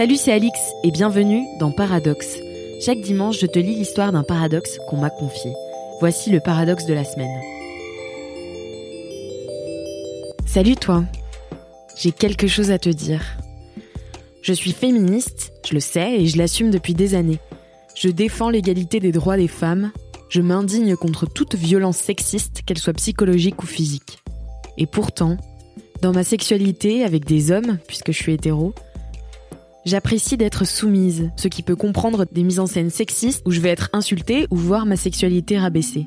Salut, 0.00 0.16
c'est 0.16 0.32
Alix 0.32 0.58
et 0.82 0.90
bienvenue 0.90 1.44
dans 1.58 1.72
Paradoxe. 1.72 2.38
Chaque 2.80 3.02
dimanche, 3.02 3.38
je 3.38 3.44
te 3.44 3.58
lis 3.58 3.74
l'histoire 3.74 4.12
d'un 4.12 4.22
paradoxe 4.22 4.78
qu'on 4.88 4.96
m'a 4.96 5.10
confié. 5.10 5.52
Voici 6.00 6.30
le 6.30 6.40
paradoxe 6.40 6.86
de 6.86 6.94
la 6.94 7.04
semaine. 7.04 7.28
Salut 10.46 10.76
toi, 10.76 11.04
j'ai 11.98 12.12
quelque 12.12 12.46
chose 12.46 12.70
à 12.70 12.78
te 12.78 12.88
dire. 12.88 13.20
Je 14.40 14.54
suis 14.54 14.72
féministe, 14.72 15.52
je 15.68 15.74
le 15.74 15.80
sais 15.80 16.14
et 16.14 16.26
je 16.28 16.38
l'assume 16.38 16.70
depuis 16.70 16.94
des 16.94 17.14
années. 17.14 17.40
Je 17.94 18.08
défends 18.08 18.48
l'égalité 18.48 19.00
des 19.00 19.12
droits 19.12 19.36
des 19.36 19.48
femmes, 19.48 19.92
je 20.30 20.40
m'indigne 20.40 20.96
contre 20.96 21.26
toute 21.26 21.56
violence 21.56 21.98
sexiste, 21.98 22.62
qu'elle 22.64 22.78
soit 22.78 22.94
psychologique 22.94 23.62
ou 23.62 23.66
physique. 23.66 24.22
Et 24.78 24.86
pourtant, 24.86 25.36
dans 26.00 26.14
ma 26.14 26.24
sexualité 26.24 27.04
avec 27.04 27.26
des 27.26 27.50
hommes, 27.50 27.76
puisque 27.86 28.12
je 28.12 28.22
suis 28.22 28.32
hétéro, 28.32 28.72
J'apprécie 29.86 30.36
d'être 30.36 30.66
soumise, 30.66 31.30
ce 31.36 31.48
qui 31.48 31.62
peut 31.62 31.76
comprendre 31.76 32.26
des 32.30 32.42
mises 32.42 32.60
en 32.60 32.66
scène 32.66 32.90
sexistes 32.90 33.42
où 33.46 33.50
je 33.50 33.60
vais 33.60 33.70
être 33.70 33.88
insultée 33.94 34.46
ou 34.50 34.56
voir 34.56 34.84
ma 34.84 34.96
sexualité 34.96 35.58
rabaissée. 35.58 36.06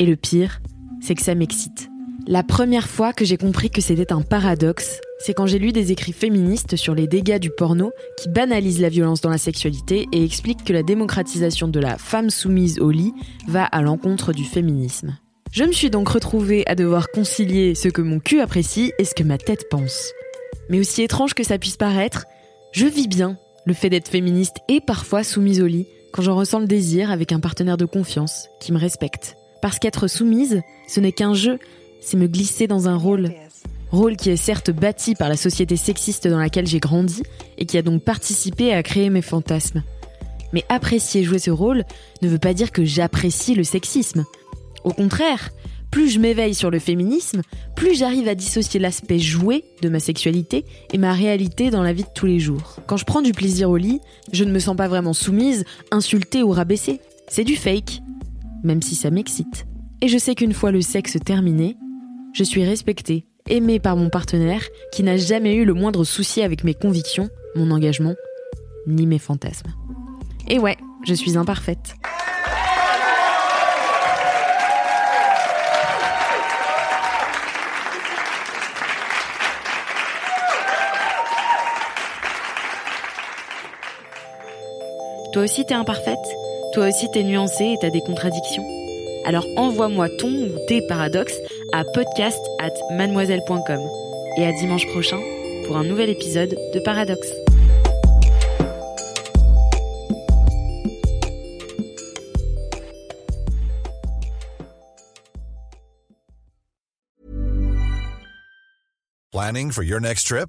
Et 0.00 0.06
le 0.06 0.16
pire, 0.16 0.60
c'est 1.00 1.14
que 1.14 1.22
ça 1.22 1.36
m'excite. 1.36 1.88
La 2.26 2.42
première 2.42 2.88
fois 2.88 3.12
que 3.12 3.24
j'ai 3.24 3.36
compris 3.36 3.70
que 3.70 3.80
c'était 3.80 4.12
un 4.12 4.22
paradoxe, 4.22 5.00
c'est 5.20 5.32
quand 5.32 5.46
j'ai 5.46 5.60
lu 5.60 5.70
des 5.70 5.92
écrits 5.92 6.12
féministes 6.12 6.74
sur 6.74 6.96
les 6.96 7.06
dégâts 7.06 7.38
du 7.38 7.50
porno 7.50 7.92
qui 8.18 8.28
banalisent 8.28 8.80
la 8.80 8.88
violence 8.88 9.20
dans 9.20 9.30
la 9.30 9.38
sexualité 9.38 10.08
et 10.12 10.24
expliquent 10.24 10.64
que 10.64 10.72
la 10.72 10.82
démocratisation 10.82 11.68
de 11.68 11.78
la 11.78 11.98
femme 11.98 12.30
soumise 12.30 12.80
au 12.80 12.90
lit 12.90 13.14
va 13.46 13.64
à 13.64 13.82
l'encontre 13.82 14.32
du 14.32 14.42
féminisme. 14.42 15.16
Je 15.52 15.62
me 15.62 15.70
suis 15.70 15.90
donc 15.90 16.08
retrouvée 16.08 16.64
à 16.66 16.74
devoir 16.74 17.08
concilier 17.12 17.76
ce 17.76 17.88
que 17.88 18.02
mon 18.02 18.18
cul 18.18 18.40
apprécie 18.40 18.92
et 18.98 19.04
ce 19.04 19.14
que 19.14 19.22
ma 19.22 19.38
tête 19.38 19.68
pense. 19.70 20.10
Mais 20.68 20.80
aussi 20.80 21.02
étrange 21.02 21.34
que 21.34 21.44
ça 21.44 21.58
puisse 21.58 21.76
paraître, 21.76 22.26
je 22.76 22.86
vis 22.86 23.08
bien 23.08 23.38
le 23.64 23.72
fait 23.72 23.88
d'être 23.88 24.08
féministe 24.08 24.56
et 24.68 24.82
parfois 24.82 25.24
soumise 25.24 25.62
au 25.62 25.66
lit 25.66 25.86
quand 26.12 26.20
j'en 26.20 26.36
ressens 26.36 26.60
le 26.60 26.66
désir 26.66 27.10
avec 27.10 27.32
un 27.32 27.40
partenaire 27.40 27.78
de 27.78 27.86
confiance 27.86 28.50
qui 28.60 28.70
me 28.70 28.78
respecte. 28.78 29.34
Parce 29.62 29.78
qu'être 29.78 30.08
soumise, 30.08 30.60
ce 30.86 31.00
n'est 31.00 31.12
qu'un 31.12 31.32
jeu, 31.32 31.58
c'est 32.02 32.18
me 32.18 32.26
glisser 32.26 32.66
dans 32.66 32.86
un 32.86 32.96
rôle. 32.96 33.32
Rôle 33.90 34.16
qui 34.16 34.28
est 34.28 34.36
certes 34.36 34.70
bâti 34.70 35.14
par 35.14 35.30
la 35.30 35.38
société 35.38 35.76
sexiste 35.76 36.28
dans 36.28 36.38
laquelle 36.38 36.66
j'ai 36.66 36.78
grandi 36.78 37.22
et 37.56 37.64
qui 37.64 37.78
a 37.78 37.82
donc 37.82 38.02
participé 38.02 38.74
à 38.74 38.82
créer 38.82 39.08
mes 39.08 39.22
fantasmes. 39.22 39.82
Mais 40.52 40.64
apprécier 40.68 41.24
jouer 41.24 41.38
ce 41.38 41.50
rôle 41.50 41.82
ne 42.20 42.28
veut 42.28 42.38
pas 42.38 42.52
dire 42.52 42.72
que 42.72 42.84
j'apprécie 42.84 43.54
le 43.54 43.64
sexisme. 43.64 44.26
Au 44.84 44.92
contraire, 44.92 45.50
plus 45.96 46.10
je 46.10 46.18
m'éveille 46.18 46.52
sur 46.52 46.70
le 46.70 46.78
féminisme, 46.78 47.40
plus 47.74 47.94
j'arrive 47.94 48.28
à 48.28 48.34
dissocier 48.34 48.78
l'aspect 48.78 49.18
joué 49.18 49.64
de 49.80 49.88
ma 49.88 49.98
sexualité 49.98 50.66
et 50.92 50.98
ma 50.98 51.14
réalité 51.14 51.70
dans 51.70 51.82
la 51.82 51.94
vie 51.94 52.02
de 52.02 52.08
tous 52.14 52.26
les 52.26 52.38
jours. 52.38 52.76
Quand 52.86 52.98
je 52.98 53.06
prends 53.06 53.22
du 53.22 53.32
plaisir 53.32 53.70
au 53.70 53.78
lit, 53.78 54.02
je 54.30 54.44
ne 54.44 54.52
me 54.52 54.58
sens 54.58 54.76
pas 54.76 54.88
vraiment 54.88 55.14
soumise, 55.14 55.64
insultée 55.90 56.42
ou 56.42 56.50
rabaissée. 56.50 57.00
C'est 57.28 57.44
du 57.44 57.56
fake, 57.56 58.02
même 58.62 58.82
si 58.82 58.94
ça 58.94 59.10
m'excite. 59.10 59.66
Et 60.02 60.08
je 60.08 60.18
sais 60.18 60.34
qu'une 60.34 60.52
fois 60.52 60.70
le 60.70 60.82
sexe 60.82 61.16
terminé, 61.24 61.78
je 62.34 62.44
suis 62.44 62.62
respectée, 62.62 63.24
aimée 63.48 63.78
par 63.78 63.96
mon 63.96 64.10
partenaire 64.10 64.68
qui 64.92 65.02
n'a 65.02 65.16
jamais 65.16 65.54
eu 65.54 65.64
le 65.64 65.72
moindre 65.72 66.04
souci 66.04 66.42
avec 66.42 66.62
mes 66.62 66.74
convictions, 66.74 67.30
mon 67.54 67.70
engagement, 67.70 68.16
ni 68.86 69.06
mes 69.06 69.18
fantasmes. 69.18 69.72
Et 70.46 70.58
ouais, 70.58 70.76
je 71.06 71.14
suis 71.14 71.38
imparfaite. 71.38 71.94
Toi 85.32 85.42
aussi 85.42 85.64
t'es 85.64 85.74
imparfaite 85.74 86.18
Toi 86.72 86.88
aussi 86.88 87.10
t'es 87.10 87.22
nuancée 87.22 87.64
et 87.64 87.78
t'as 87.80 87.90
des 87.90 88.00
contradictions 88.00 88.64
Alors 89.24 89.46
envoie-moi 89.56 90.08
ton 90.18 90.28
ou 90.28 90.66
tes 90.68 90.80
paradoxes 90.86 91.38
à 91.72 91.84
podcast 91.84 92.40
at 92.58 92.72
mademoiselle.com. 92.96 93.80
Et 94.38 94.46
à 94.46 94.52
dimanche 94.52 94.86
prochain 94.88 95.18
pour 95.66 95.76
un 95.76 95.84
nouvel 95.84 96.10
épisode 96.10 96.56
de 96.74 96.80
Paradoxe. 96.80 97.32
Planning 109.32 109.70
for 109.70 109.82
your 109.82 110.00
next 110.00 110.26
trip? 110.28 110.48